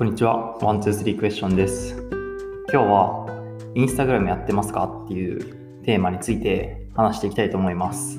[0.00, 0.56] こんにちは。
[0.62, 1.94] ワン、ツー、スリークエスチョンです。
[2.72, 3.26] 今日は、
[3.74, 4.84] インスタグラムやってますか？
[5.04, 8.18] っていうテーマについて話していきたいと思います。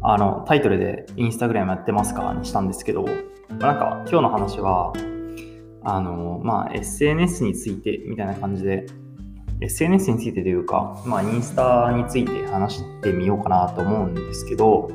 [0.00, 2.32] あの、タイトルでインスタグラムやってますか？
[2.32, 4.94] にしたんですけど、なんか今日の話は、
[5.84, 8.86] あの、まあ SNS についてみたいな感じで、
[9.60, 14.88] SNS についてというか、まあインスタについて話してみようかなと思うんですけど、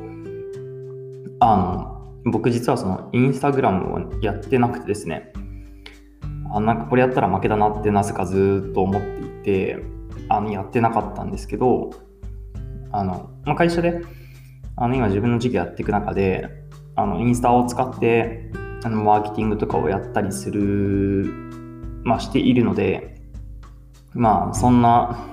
[1.40, 5.32] あの、僕実はそのインスタグラムをやってなくてですね、
[6.54, 9.84] あなんかこれやったら負けだなってなぜかずっと思っていて
[10.30, 11.90] あのやってなかったんですけど
[12.92, 14.02] あの、まあ、会社で
[14.76, 16.48] あの今自分の事業やっていく中で
[16.96, 18.52] あのインスタを使って
[18.84, 21.26] あのマーケティングとかをやったりする、
[22.04, 23.16] まあ、しているので
[24.14, 25.28] まあそんな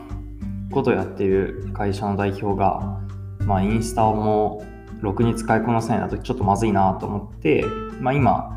[0.72, 2.98] ことをやってる会社の代表が、
[3.40, 4.64] まあ、インスタをも
[5.00, 7.64] うろくに使いこなせないなとちょっとまずいなと思って、
[8.00, 8.56] まあ、今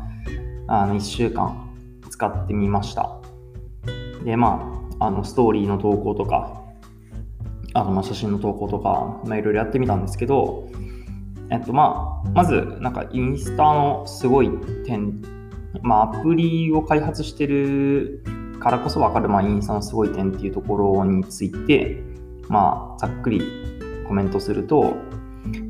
[0.66, 1.63] あの1週間
[2.24, 3.10] 使ってみました。
[4.24, 6.62] で、まあ、あのストーリーの投稿とか、
[7.74, 10.68] あとま写真の投稿とか、ま、いろいろやってみたんですけど、
[11.50, 14.50] えっとまあ、まず、なんかインスタのすごい
[14.86, 15.20] 点、
[15.82, 18.24] まあ、アプリを開発してる
[18.60, 22.02] からこそ分かる、まあ、インスタのすごい点っていうところについて、
[22.48, 23.42] まあ、ざっくり
[24.08, 24.96] コメントすると、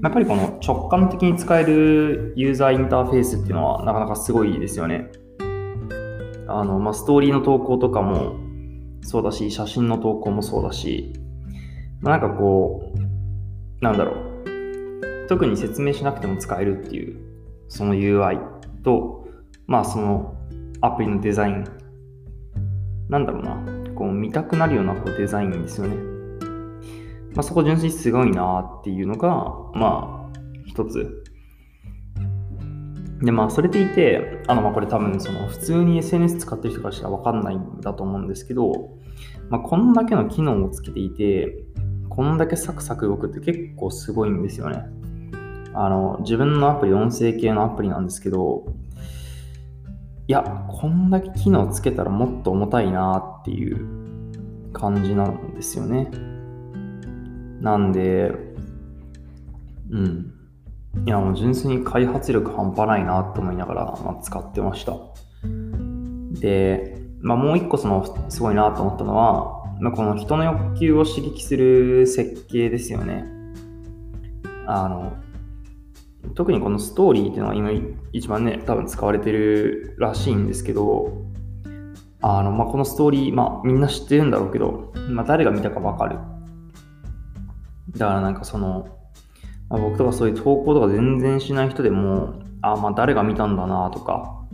[0.03, 5.11] やっぱりこの直感的に使えるユーザーインターフェースっていうのはなかなかすごいですよね。
[6.59, 8.37] あの、まあ、ストーリーの投稿とかも
[9.03, 11.13] そうだし、写真の投稿もそうだし、
[12.01, 15.27] まあ、なんかこう、なんだろう。
[15.29, 17.19] 特に説明しなくても使えるっていう、
[17.69, 18.39] その UI
[18.83, 19.27] と、
[19.67, 20.37] まあその
[20.81, 21.65] アプリのデザイン。
[23.09, 23.57] なんだろうな。
[23.95, 25.97] こう見たくなるようなこうデザインですよね。
[27.35, 29.29] まあそこ純粋にすごいなっていうのが、
[29.75, 31.24] まあ一つ
[33.25, 38.91] で、まあ、それでいて、あの、まあ、これ多分、その、普通に SNS 使ってる人からしたらわかんないんだと思うんですけど、
[39.49, 41.65] まあ、こんだけの機能をつけていて、
[42.11, 44.85] こんだけサクサク動くって結構すごいんですよね。
[45.73, 48.67] あの、自分のアプリ、音声系のアプリなんですけど、
[50.27, 56.11] いや、こんだけ機能つけたらもっと重たいなっていう感じなんですよね。
[57.61, 58.33] なんで、
[59.91, 60.34] うん。
[61.07, 64.95] いや、もう純粋に開発力半端ないなと思いながら、まあ、使ってました。
[66.41, 73.25] で、まあ、もう一個その、すごいなと思ったのは、まあ、この人の欲求を刺激する設計ですよね。
[74.67, 75.13] あの、
[76.35, 77.71] 特にこのストーリーっていうのは今
[78.13, 81.25] 一番ね、多分使われてるらしいんですけど、
[82.23, 86.19] あの、まあ、このストーリー、まあ、みんな知ってるんだろうけど、まあ、誰が見たかわかる。
[87.91, 88.89] だからなんかその、
[89.71, 94.45] あ、僕とかそういう投稿とか全然しない人でも、あまあ誰が見たんだなとか、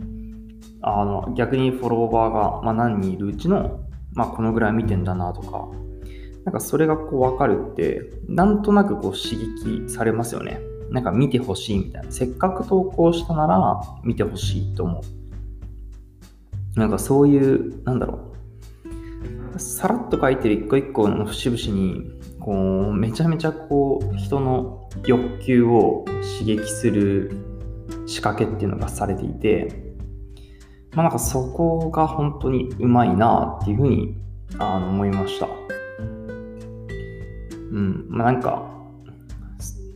[0.81, 3.79] あの逆にフォロワーが、まあ、何人いるうちの、
[4.13, 5.67] まあ、このぐらい見てんだなとか、
[6.43, 10.59] なんかそれがこう分かるって、なんとなくこう刺激されますよね。
[10.89, 12.11] なんか見てほしいみたいな。
[12.11, 15.01] せっかく投稿したなら見てほしいと思
[16.75, 16.79] う。
[16.79, 18.19] なんかそういう、なんだろ
[19.55, 19.59] う。
[19.59, 26.05] さらっと書いてる一個一個の節々に、こう、めちゃめちゃこう、人の欲求を
[26.39, 27.31] 刺激する
[28.07, 29.95] 仕掛けっていうのがされていて、
[30.93, 34.17] まあなんかそこが本当にうまいなっていうふうに
[34.59, 35.47] あの思いました。
[37.71, 38.69] うん、まあなんか、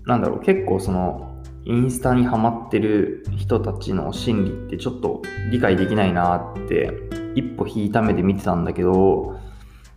[0.06, 1.32] なんだろう、結構その、
[1.66, 6.92] インスタにハマってる人たちの心理ってちょっと理解できないなって
[7.34, 9.40] 一歩引いた目で見てたんだけど、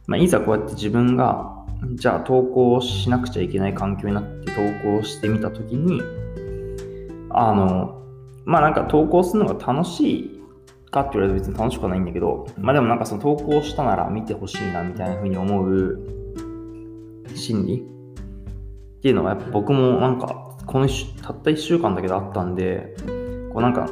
[0.06, 1.57] まあ、いざこうやって自分が
[1.94, 4.60] じゃあ投稿しなくちゃいけない環境になって投
[4.98, 6.00] 稿してみたときに、
[7.30, 8.02] あの、
[8.44, 10.42] まあなんか投稿するのが楽しい
[10.90, 15.98] かって言われると別に楽しくはないんだけど、まあでもなんかその投稿したなら見てほしいなみたいな風に思う
[17.34, 20.88] 心理っていうのがやっぱ僕もなんかこの
[21.22, 22.94] たった1週間だけどあったんで、
[23.52, 23.88] こうなんか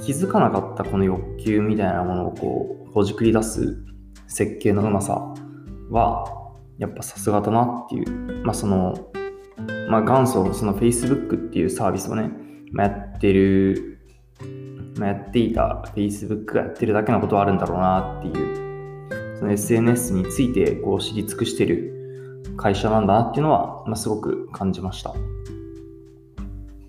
[0.00, 3.78] 気づかなかったこの欲求みたいなものをこうほじくり出す
[4.28, 5.34] 設計のうまさ
[5.90, 6.45] は
[6.78, 9.10] やっぱさすがだなっていう、まあその、
[9.88, 12.30] まあ元祖その Facebook っていうサービスをね、
[12.72, 13.98] まあ、やってる、
[14.98, 25.14] まあ、やっていた Facebook がやってるだけのことはあるんだろうなっていう、その SNS についてこう知り尽くしてる会社なんだなっていうのは、まあ、すごく感じました。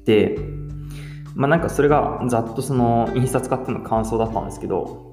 [0.06, 0.38] で、
[1.36, 5.07] まあなんかそれがざっとそのインスタ使っての感想だったんですけど、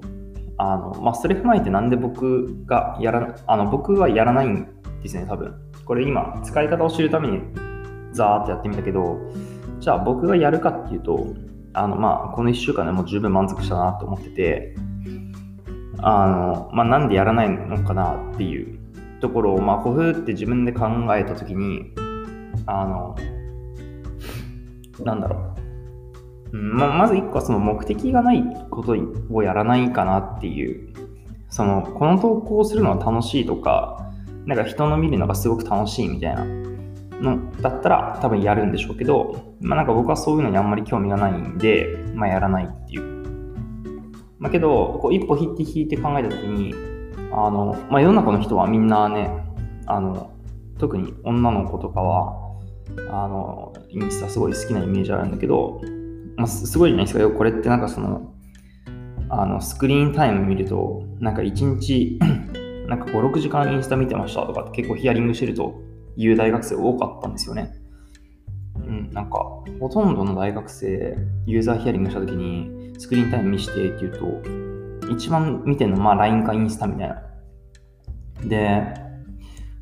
[0.57, 4.67] あの、まあそれ踏まえてなんで僕がやら、あの僕はやらないん
[5.01, 5.53] ですね、多分。
[5.85, 7.41] これ今使い方を知るために
[8.11, 9.17] ザーってやってみたけど、
[9.79, 11.33] じゃあ僕がやるかっていうと、
[11.73, 14.75] あのまあこの1週間でもう十分満足したなと思ってて、
[16.07, 18.79] あの、まあ、なんでやらないのかなっていう
[19.21, 20.85] ところを、まあ、こうって自分で考
[21.15, 21.93] えたときに、
[22.65, 23.15] あの、
[25.03, 25.55] なんだろ
[26.51, 26.57] う。
[26.57, 28.43] ままず一個はその目的がない
[28.75, 28.95] こと
[29.31, 30.93] をやらないかなっていう、
[31.49, 34.11] その、この投稿するのは楽しいとか、
[34.45, 43.25] なんか人の見るのがすごく楽しいみたいなのだったら多分やるんでしょうけど、まあなんか僕はそういうのにあんまり興味がないんで、まあやらないっていう。
[44.37, 46.73] まあけど、こう一歩引いて引いて考えたときに、
[47.31, 49.29] あの、まあ世の中の人はみんなね、
[49.87, 50.31] あの、
[50.77, 52.45] 特に女の子とかは、
[53.09, 55.81] あの、インスタすごい好きなイメージあるんだけど、
[56.37, 57.29] まあ、すごいじゃないですか。
[57.29, 58.34] これってなんかその、
[59.29, 62.19] あの、スクリーンタイム見ると、なんか1日
[62.87, 65.81] なんか5、6時間インスタ見てましたとかって結構ヒアリングしてると
[66.15, 67.73] いう大学生多かったんですよね。
[68.75, 69.39] うん、なんか、
[69.79, 74.13] ほとんどの大学生、ユーザーヒアリングしたときに、スクリーンタイム見してって言う
[75.01, 77.21] と、一番見てるのまあ LINE かインスタみたいな。
[78.43, 78.83] で、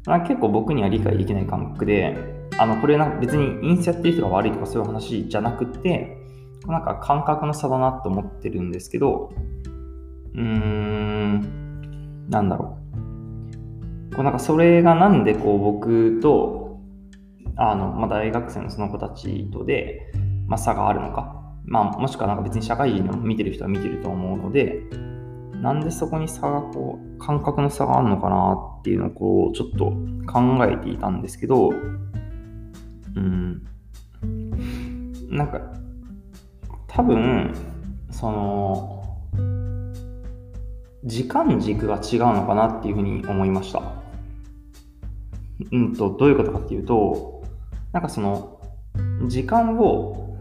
[0.05, 2.17] まあ、結構僕には理解できない感覚で、
[2.57, 6.22] あの、これな別にインスタやってる人が悪いとかそういう話じゃなくて、
[6.68, 9.33] なんか感覚の差だなと思ってるんですけど、
[10.33, 12.77] うーん、なんだろ
[14.12, 14.15] う。
[14.15, 16.80] こうなんかそれがなんでこう僕と
[17.56, 20.12] あの、まあ、大学生のその子たちとで、
[20.48, 24.83] まあ、差があるのか、まあ、もしくはなんか別に社会人でも見てる人は見てると思うので
[25.62, 29.92] なんでそこに差がこう感覚の差があるのかなっていうのをこうちょっと
[30.31, 31.69] 考えていたんですけど
[33.15, 33.63] うん
[35.30, 35.60] なんか
[36.95, 37.55] 多分
[38.11, 39.03] その
[41.03, 43.81] 時間軸が違うのかなっていうふうに思いました。
[45.71, 47.43] うんと、どういうことかっていうと、
[47.91, 48.61] なんかその、
[49.27, 50.37] 時間を、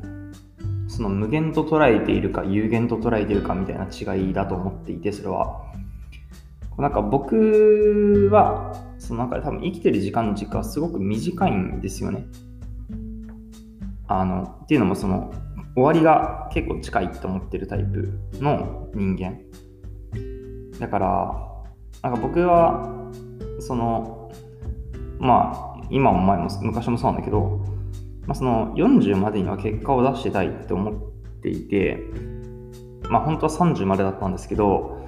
[0.88, 5.64] その無限と捉えているか有限と捉えているかみたいな違いだと思っていて、それは。
[6.78, 12.24] なんか僕は、その中で多分生きてる時間の軸はすごく短いんですよね。
[14.06, 15.32] あの、っていうのもその、
[15.74, 19.40] 終わりが結構近いと思ってるタイプの人間。
[20.78, 21.52] だから、
[22.02, 23.10] なんか僕は、
[23.60, 24.30] その、
[25.18, 27.60] まあ、今も前も昔もそうなんだけど、
[28.26, 30.94] まあ、その40までには結果を出してたいって思っ
[31.42, 31.98] ていて、
[33.08, 35.06] まあ、本当は30までだったんですけど、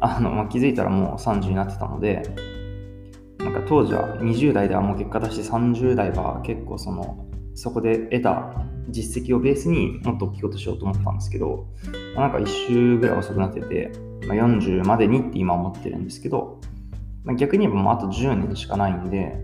[0.00, 2.22] あのまあ、気づいたらもう30になってたので、
[3.38, 11.66] なんか当時は20代ではもう結果出して30代は結構そのそこで得た実績をベースにもっと大きいことしようと思ったんですけど、
[12.14, 13.92] まあ、なんか1周ぐらい遅くなってて、
[14.26, 16.60] まあ、40までにって今思ってるんですけど、
[17.24, 19.34] まあ、逆に言えばもうあと10年しかないんで、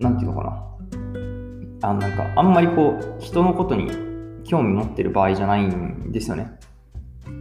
[0.00, 1.88] なんていうのかな。
[1.88, 3.90] あなんか、あんまりこう、人のことに
[4.44, 6.44] 興味持ってる場合じゃないんですよね。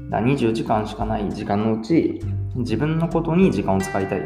[0.10, 2.22] だから24時間しかない時間のうち、
[2.56, 4.22] 自分のことに時間を使いたい。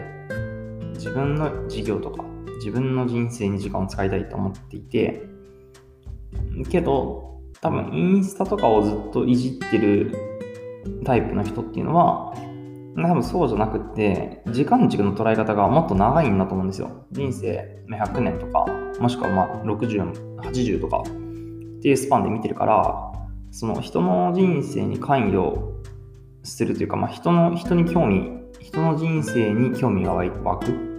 [0.94, 2.24] 自分の事業とか、
[2.58, 5.35] 自分の人生に時間を使いたいと思っていて、
[6.64, 10.16] けど、多分インスタとかをずっといじってる
[11.04, 12.34] タイプの人っていうのは、
[12.96, 17.06] 多分そうじゃなくて、時間軸の捉え方がもっと長いんだと思うんですよ。
[17.12, 18.66] 人生100年とか、
[19.00, 21.04] もしくはまあ60、80とかっ
[21.82, 23.12] ていうスパンで見てるから、
[23.52, 25.58] その人の人生に関与
[26.44, 30.95] するというか、まあ、人の、人に興味、人の人生に興味が湧く。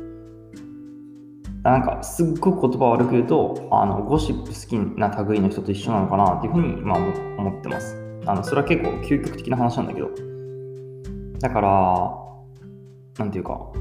[1.66, 6.98] なんか、すっごく言葉悪く言うと、あの、ゴシップ好きな類の人と一緒なのかなっていうふうに、まあ、
[7.38, 7.96] 思ってます。
[8.24, 10.10] あの、それは結構究極的な話なんだけど。
[11.40, 12.18] だから、
[13.18, 13.72] なんていうか、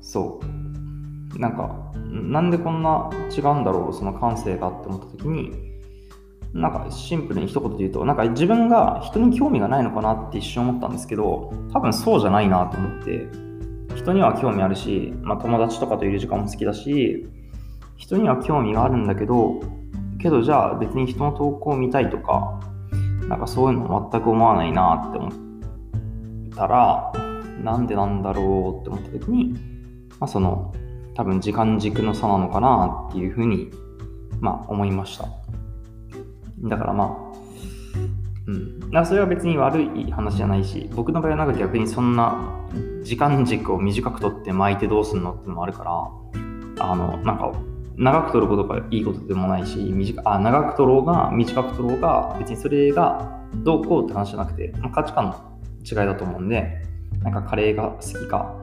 [0.00, 0.40] そ
[1.36, 1.38] う。
[1.40, 5.50] なんか、なんでこんな違うんだろう、その感性がって思った時に、
[6.52, 13.51] なんかシンプルに一言で言うと、なんか自分が人に興味がないのかなって一瞬思ったんですけど、多分そうじゃないなと思って、
[14.02, 17.28] 人には興味あるし、まあ、友達とかといる時間も好きだし、
[17.96, 19.60] 人には興味があるんだけど、
[20.18, 22.60] けどじゃあ別に人の投稿を見たいとか、
[23.28, 25.32] なんかそういうの全く思わないなって思っ
[26.56, 27.12] たら、
[27.62, 29.52] なんでなんだろうって思った時に、
[30.18, 30.74] まあ、その
[31.14, 33.70] 多分時間軸の差なのかなっていうふうに、
[34.40, 35.26] まあ、思いました。
[36.64, 37.31] だからまあ、
[38.46, 38.80] うん。
[38.80, 42.66] だからそれは別に悪い話じゃないし、僕の場合はなんか逆にそんな
[43.02, 45.84] 時間軸を短く取って巻いてどうすんのってのもあるか
[46.78, 47.52] ら、あの、なんか
[47.96, 55.34] 長く取ることがいいことでもないし、短あ長く取ろうが短く取ろうが、別にそれがどうこうって話じゃなくて、まあ、価値観の
[55.84, 56.82] 違いだと思うんで、
[57.22, 58.56] なんかカレーが好きか、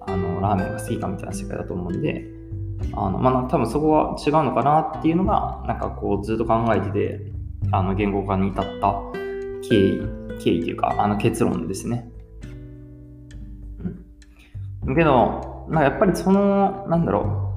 [0.00, 2.26] あのラーメンが好きかみたいな世界だと思うんで、
[2.94, 7.32] あのまあ、多分そこは違うのかなっていうのが、なんかこうずっと考えてて、
[7.70, 9.21] あの言語化に至った
[9.68, 10.02] 経緯、
[10.42, 12.08] 経緯というか、あの結論ですね。
[14.84, 17.48] うんけど、まあ、やっぱりその、なんだろ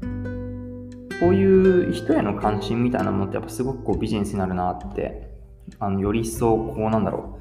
[0.00, 5.30] う、こういう人への関心みたいなものってやっぱすごくこうビジネスになるなって、
[5.78, 7.38] あのより一層こうなんだろ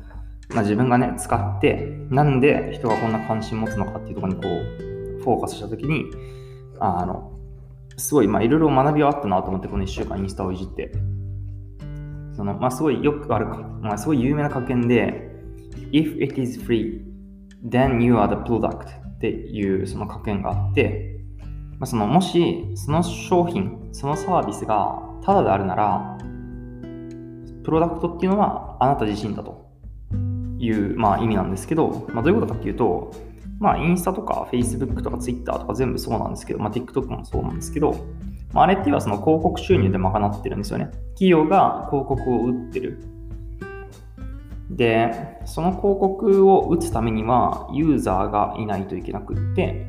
[0.49, 6.05] う、まあ、自分がね、使って、なんで人がこんな関心持つのかっていうところにこう、フォーカスしたときに、
[6.79, 7.31] あの、
[7.97, 10.91] すごい、まあいろいろ学びはあったなと思って、この1週間インスタをいじって。
[12.35, 15.29] その、まあすごいよくあるか、まあすごい有名な格言で、
[15.91, 17.01] If it is free,
[17.67, 21.19] then you are the product っていうその格言があって、
[21.79, 26.17] まあ、そのもしその商品、そのサービスがタダであるなら、
[27.63, 29.69] プロダクトっていうのはあなた自身だと
[30.59, 33.13] いう、まあ、意味なんですけど、まあ、どういうことかっていうと、
[33.59, 37.95] まあ、インスタとか Facebook とか Twitter とか全部そうなんですけど、まあ、TikTok もそうなんですけど、
[38.53, 40.91] まあ、れっていうのはその広告収入で賄ってるんですよね。
[41.13, 43.01] 企業が広告を打ってる。
[44.70, 49.88] で、その広告を打つためにはユーザーがいないといけなくって、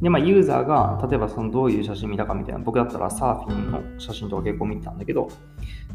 [0.00, 5.28] で、まあ、ユーザーが、例えばそのどういう写真見たかみたいな、僕だったらサーフィンの写真とか結構見てたんだけど、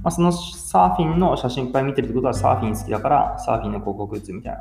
[0.04, 4.60] まあ、そのサーフィンの写真いっぱい見てるってことはサーフィン好きだからサーフィンの広告打つみたいな。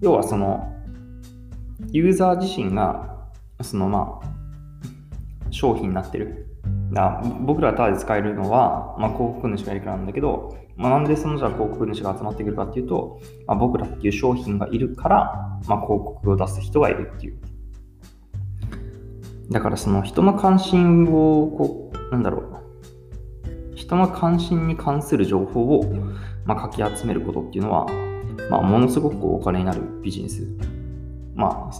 [0.00, 0.72] 要はその、
[1.90, 3.28] ユーザー自身が、
[3.60, 4.26] そのまあ、
[5.50, 6.51] 商品になってる。
[6.92, 17.38] だ僕らがただで使えるのは、まあ、広告主がいるからなんだけど、まあ、なんでそのじゃあ広告主が集まってくるかっていうと、まあ、僕らっていう商品がいるから、まあ、広告を出す人がいるっていう。
[19.50, 22.52] だからその人の関心を、こう、なんだろう。
[23.74, 25.84] 人の関心に関する情報を、
[26.44, 27.86] まあ、かき集めることっていうのは、
[28.50, 30.46] まあ、ものすごくお金になるビジネス。
[31.34, 31.72] まあ、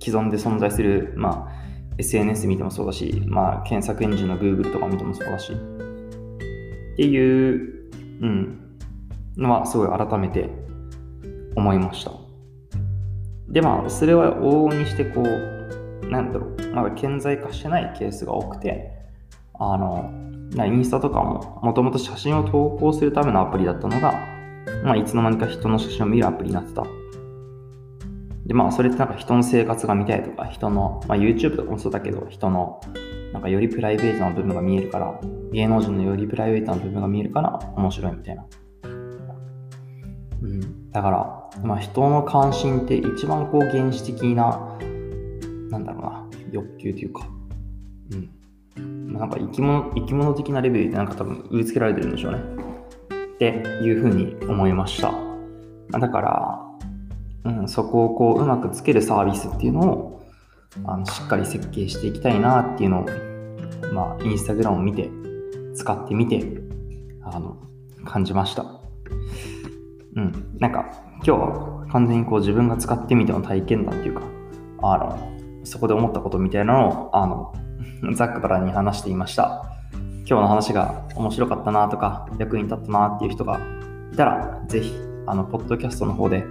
[0.00, 1.61] 既存で存在する、まあ、
[2.02, 5.56] SNS 見てもそうだし、まあ、検索エンジンの Google とか見てもそうだし、っ
[6.96, 7.90] ていう、
[8.20, 8.78] うん、
[9.36, 10.50] のはすごい改めて
[11.56, 12.12] 思いました。
[13.48, 18.90] で、まあ、それは往々にしてこう、なんだろう、まだ顕在化してないケースが多くて、
[19.54, 20.10] あの、
[20.54, 24.12] インスタとかも、もともと写真を投稿するためのアプリだったのが、
[24.84, 26.84] まあ、いつの間にか人の写真を見るアプリになってた。
[28.46, 32.80] で、まあ、それってなんか人の生活が見たいとか、人の、まあ、YouTube とかもそうだけど、人の、
[33.32, 35.20] なんかよりプライベートな部分が見えるから、
[35.52, 38.44] 芸能人のよりプライベートな部分が見えるから面白いみたいな。
[40.42, 40.90] うん。
[40.90, 44.76] だから、まあ、人の関心って一番こう原始的な、
[45.70, 47.26] なんだろうな、欲求というか、
[48.76, 49.12] うん。
[49.12, 52.38] なんか生き物、生き物的なレベルでなんか多分植え付けられてるんでしょうね。
[53.34, 55.12] っていうふうに思いました。
[55.98, 56.71] だから、
[57.44, 60.12] うん、そこをこううまくつけるサービスっていうのを
[60.84, 63.06] あのしっかり設計していきたいなっていうのを、
[63.92, 65.10] まあ、インスタグラムを見て、
[65.74, 66.44] 使ってみて、
[67.22, 67.56] あの、
[68.04, 68.64] 感じました。
[70.16, 70.56] うん。
[70.58, 70.90] なんか、
[71.24, 74.22] 今日は完全にこう自分が使ってみての体験談っていうか、
[74.82, 75.32] あの、
[75.64, 77.54] そこで思ったことみたいなのを、あの、
[78.14, 79.64] ざっくばらに話していました。
[80.24, 83.60] 今日の話が面白かったなとか、役に立ったなっていう人が
[84.12, 84.94] いたら、ぜひ、
[85.26, 86.44] あの、ポッドキャストの方で、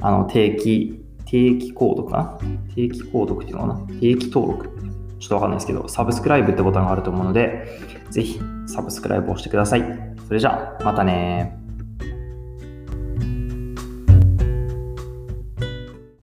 [0.00, 2.48] あの、定期、定期購読かな？
[2.74, 4.00] 定期購読っていうのかな？
[4.00, 4.68] 定期登録。
[5.18, 9.84] ちょっとわかんないですけど、サブスクライブってボタンがあると思うので、ぜひサブスクライブをしてください。
[10.26, 11.57] それじゃあ、またね